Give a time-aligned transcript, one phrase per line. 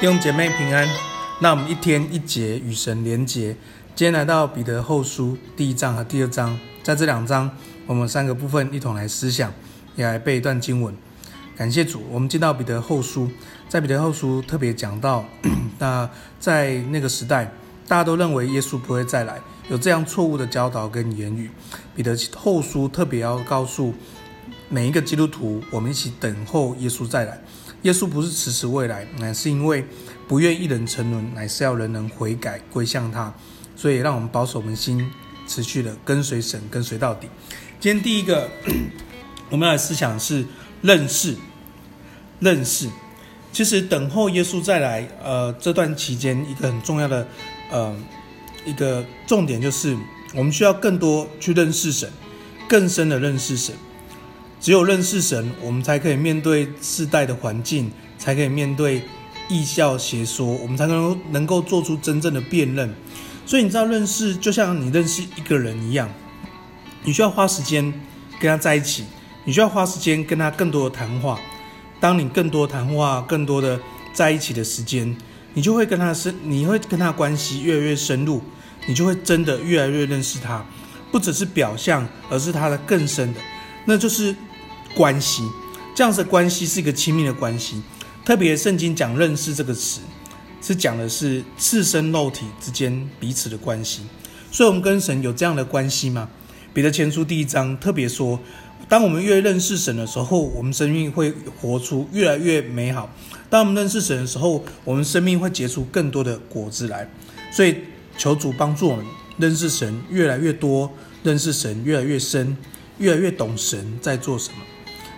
[0.00, 0.86] 弟兄姐妹平安，
[1.40, 3.56] 那我们一天一节与神连结。
[3.96, 7.50] 今天来到彼得后书第一章和第二章，在这两章，
[7.84, 9.52] 我们三个部分一同来思想，
[9.96, 10.94] 也来背一段经文。
[11.56, 13.28] 感谢主，我们进到彼得后书，
[13.68, 15.24] 在彼得后书特别讲到，
[15.80, 16.08] 那
[16.38, 17.52] 在那个时代，
[17.88, 21.50] 大家都认为耶稣不会再来，有这样错误的教导跟言语。
[21.96, 23.92] 彼得后书特别要告诉
[24.70, 27.40] 每一个基督徒，我们一起等候耶稣再来。
[27.82, 29.86] 耶稣不是迟迟未来，乃是因为
[30.26, 33.32] 不愿一人沉沦，乃是要人人悔改归向他。
[33.74, 35.10] 所以让我们保守我们心，
[35.46, 37.28] 持续的跟随神，跟随到底。
[37.80, 38.50] 今天第一个
[39.48, 40.44] 我们要思想是
[40.82, 41.36] 认识，
[42.40, 42.90] 认识。
[43.52, 47.26] 其实等候耶稣再来，呃，这段期间一个很重要的，
[47.70, 47.96] 呃，
[48.66, 49.96] 一个重点就是
[50.34, 52.10] 我们需要更多去认识神，
[52.68, 53.74] 更深的认识神。
[54.60, 59.02] 只有认识神，我们才可以面对世代的环境，才可以面对
[59.48, 62.92] 异教邪说，我们才能够能够做出真正的辨认。
[63.46, 66.10] 所以你知道，认识就像你认识一个人一样，
[67.04, 67.84] 你需要花时间
[68.40, 69.04] 跟他在一起，
[69.44, 71.38] 你需要花时间跟他更多的谈话。
[72.00, 73.80] 当你更多谈话、更多的
[74.12, 75.16] 在一起的时间，
[75.54, 78.42] 你就会跟他深，你会跟他关系越来越深入，
[78.86, 80.66] 你就会真的越来越认识他，
[81.12, 83.40] 不只是表象，而是他的更深的，
[83.84, 84.34] 那就是。
[84.98, 85.44] 关系，
[85.94, 87.80] 这样子的关系是一个亲密的关系。
[88.24, 90.00] 特别圣经讲认识这个词，
[90.60, 94.02] 是讲的是赤身肉体之间彼此的关系。
[94.50, 96.28] 所以，我们跟神有这样的关系吗？
[96.74, 98.40] 彼得前书第一章特别说，
[98.88, 103.08] 当我们越认识神的时候，我们生命会活出越来越美好。
[103.48, 107.08] 当我们认识神的时候，我们生命会结出更多的果子来。
[107.52, 107.76] 所以，
[108.16, 110.90] 求主帮助我们认识神越来越多，
[111.22, 112.56] 认识神越来越深，
[112.98, 114.58] 越来越懂神在做什么。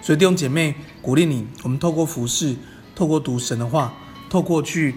[0.00, 2.56] 所以弟兄姐妹，鼓励你，我们透过服饰，
[2.94, 3.92] 透过读神的话，
[4.30, 4.94] 透过去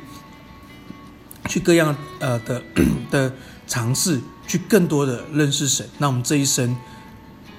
[1.49, 2.63] 去各样呃的
[3.11, 3.33] 的
[3.67, 5.89] 尝试，去更多的认识神。
[5.97, 6.77] 那我们这一生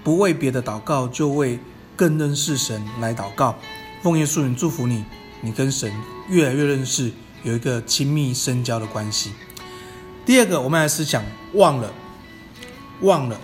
[0.02, 1.58] 不为别的祷告，就为
[1.96, 3.56] 更认识神来祷告。
[4.02, 5.04] 奉耶稣名祝福你，
[5.42, 5.92] 你跟神
[6.28, 9.32] 越来越认识，有一个亲密深交的关系。
[10.24, 11.22] 第二个，我们来思想
[11.54, 11.92] 忘了，
[13.00, 13.38] 忘了，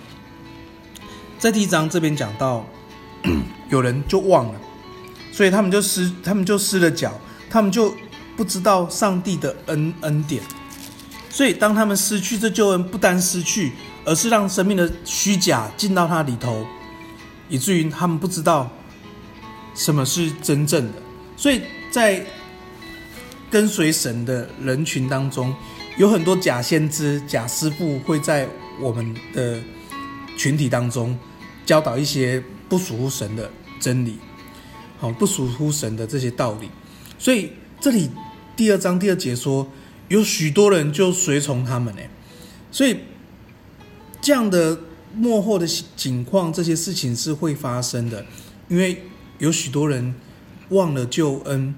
[1.37, 2.65] 在第一章这边讲到。
[3.69, 4.59] 有人就忘了，
[5.31, 7.19] 所以他们就失，他们就失了脚，
[7.49, 7.93] 他们就
[8.35, 10.41] 不知道上帝的恩恩典。
[11.29, 16.65] 所以当他们失去这救恩，不单失去，而是让生命的虚假进到他里头，
[17.47, 18.67] 以至于他们不知道
[19.75, 20.93] 什么是真正的。
[21.37, 22.25] 所以在
[23.51, 25.53] 跟随神的人群当中，
[25.97, 28.47] 有很多假先知、假师傅会在
[28.79, 29.59] 我们的
[30.35, 31.15] 群体当中
[31.65, 32.43] 教导一些。
[32.69, 33.49] 不属乎神的
[33.79, 34.19] 真理，
[34.99, 36.69] 好，不属乎神的这些道理，
[37.17, 38.09] 所以这里
[38.55, 39.67] 第二章第二节说，
[40.07, 42.01] 有许多人就随从他们呢，
[42.71, 42.97] 所以
[44.21, 44.79] 这样的
[45.15, 45.65] 幕后的
[45.95, 48.23] 景况，这些事情是会发生的，
[48.67, 49.03] 因为
[49.39, 50.13] 有许多人
[50.69, 51.73] 忘了救恩，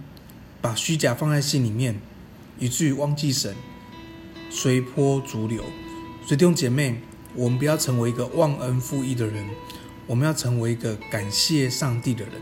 [0.59, 2.01] 把虚假放在心里面，
[2.59, 3.55] 以至于忘记神，
[4.49, 5.63] 随波逐流。
[6.25, 7.01] 所以弟兄姐妹，
[7.35, 9.45] 我们不要成为一个忘恩负义的人。
[10.11, 12.33] 我们要成为一个感谢上帝的人，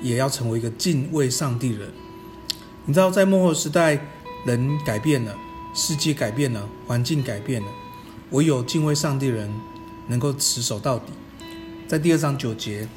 [0.00, 1.92] 也要成为一个敬畏上帝的人。
[2.86, 4.00] 你知道，在幕后时代，
[4.46, 5.36] 人改变了，
[5.74, 7.68] 世界改变了，环境改变了，
[8.30, 9.54] 唯有敬畏上帝的人
[10.06, 11.12] 能够持守到底。
[11.86, 12.88] 在第二章九节，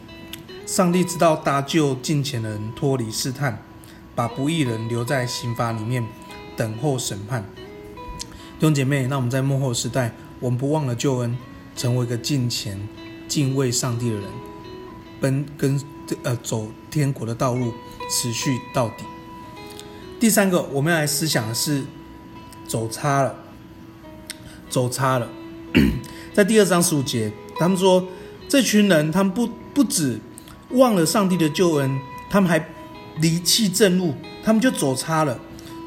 [0.65, 3.61] 上帝知道搭救近前的人脱离试探，
[4.15, 6.01] 把不义人留在刑罚里面
[6.55, 7.43] 等候审判。
[8.57, 11.37] 弟兄姐妹，那我们在幕后时代，我们不忘了救恩，
[11.75, 12.79] 成为一个近前。
[13.35, 14.23] 敬畏上帝的人，
[15.19, 15.81] 奔跟
[16.23, 17.73] 呃走天国的道路，
[18.09, 19.03] 持续到底。
[20.17, 21.83] 第三个，我们要来思想的是
[22.65, 23.35] 走差了，
[24.69, 25.27] 走差了。
[26.33, 27.29] 在第二章十五节，
[27.59, 28.07] 他们说
[28.47, 30.17] 这群人，他们不不止
[30.69, 31.99] 忘了上帝的救恩，
[32.29, 32.65] 他们还
[33.17, 34.13] 离弃正路，
[34.45, 35.37] 他们就走差了，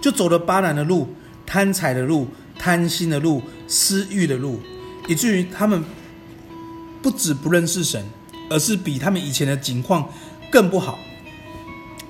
[0.02, 1.08] 就走了巴兰的路、
[1.46, 2.28] 贪财的路、
[2.58, 4.60] 贪心的路、私欲的路，
[5.08, 5.82] 以至于他们。
[7.02, 8.04] 不止不认识神，
[8.50, 10.08] 而是比他们以前的境况
[10.50, 10.98] 更不好。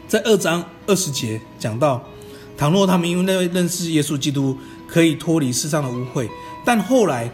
[0.07, 2.03] 在二章二十节讲到，
[2.57, 4.57] 倘若他们因为认识耶稣基督，
[4.87, 6.29] 可以脱离世上的污秽，
[6.65, 7.31] 但后来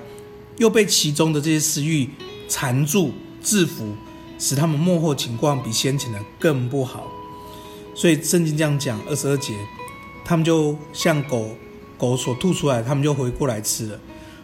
[0.58, 2.10] 又被其中的这些私欲
[2.48, 3.94] 缠住、制服，
[4.38, 7.08] 使他们幕后情况比先前的更不好。
[7.94, 9.54] 所以圣经这样讲，二十二节，
[10.24, 11.50] 他们就像狗
[11.96, 13.96] 狗所吐出来，他们就回过来吃了；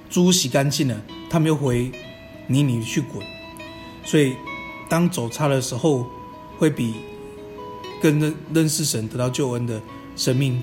[0.09, 0.97] 猪洗干净了，
[1.29, 1.91] 他们又回。
[2.51, 3.25] 泥里去滚，
[4.05, 4.35] 所以
[4.89, 6.05] 当走差的时候，
[6.59, 6.97] 会比
[8.03, 9.81] 更认认识神、得到救恩的
[10.17, 10.61] 生命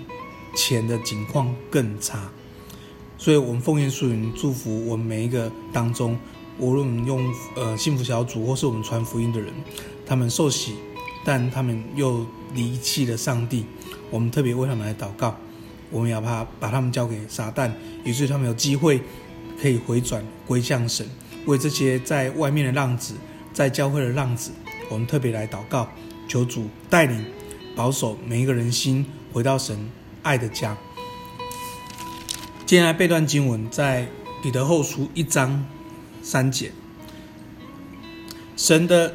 [0.54, 2.30] 前的景况更差。
[3.18, 6.19] 所以，我们奉献属灵祝福我们每一个当中，
[6.60, 9.54] 无论用呃幸福小组或是我们传福音的人，
[10.06, 10.75] 他们受洗，
[11.24, 13.66] 但他们又离弃了上帝，
[14.12, 15.36] 我们特别为他们来祷告。
[15.89, 17.72] 我们要把把他们交给撒旦，
[18.04, 19.01] 以至于他们有机会
[19.62, 21.07] 可以回转归向神。
[21.48, 23.16] 为这些在外面的浪子，
[23.54, 24.52] 在教会的浪子，
[24.90, 25.90] 我们特别来祷告，
[26.28, 27.26] 求主带领
[27.76, 29.90] 保守每一个人心，回到神
[30.22, 30.78] 爱的家。
[32.66, 34.08] 接下来背段经文在
[34.44, 35.66] 彼得后书一章
[36.22, 36.72] 三节，
[38.58, 39.14] 神的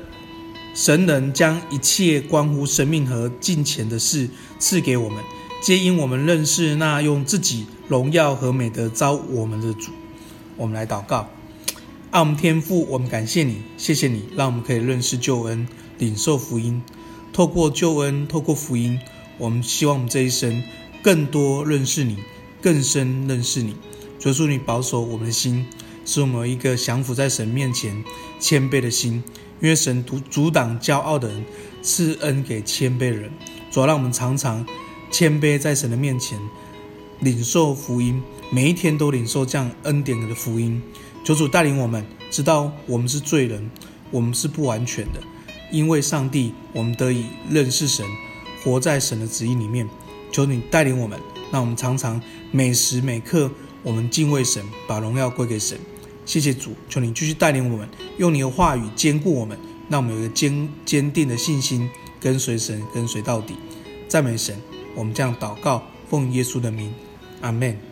[0.75, 5.23] 神能将一切关乎生命和金钱的事赐给我们，
[5.61, 9.93] 皆因我们认识那用自己荣耀和美德召我们的主。
[10.57, 11.29] 我们来祷告，
[12.13, 15.67] 爱我们天父，我们感谢你，谢谢你，让我们可以认识救恩，
[15.97, 16.83] 领受福音。
[17.33, 19.01] 透过救恩，透过福音，
[19.39, 20.63] 我们希望我们这一生
[21.03, 22.19] 更多认识你。
[22.61, 23.75] 更深认识你，
[24.19, 25.65] 求主你保守我们的心，
[26.05, 28.05] 使我们有一个降服在神面前
[28.39, 29.25] 谦卑的心。
[29.63, 31.43] 因为神阻阻挡骄傲的人，
[31.81, 33.33] 赐恩给谦卑的人。
[33.71, 34.67] 主要让我们常常
[35.11, 36.39] 谦卑在神的面前，
[37.21, 40.83] 领受福音，每一天都领受这样恩典的福音。
[41.25, 43.71] 求主带领我们，知道我们是罪人，
[44.11, 45.21] 我们是不完全的。
[45.71, 48.05] 因为上帝，我们得以认识神，
[48.63, 49.89] 活在神的旨意里面。
[50.31, 51.19] 求你带领我们。
[51.53, 52.19] 让我们常常
[52.51, 53.51] 每时每刻，
[53.83, 55.79] 我们敬畏神，把荣耀归给神。
[56.25, 57.87] 谢谢主，求你继续带领我们，
[58.17, 59.59] 用你的话语坚固我们，
[59.91, 63.55] 让我们有一个坚坚定的信心，跟随神，跟随到底。
[64.09, 64.57] 赞美神，
[64.95, 66.91] 我们这样祷告，奉耶稣的名，
[67.43, 67.92] 阿门。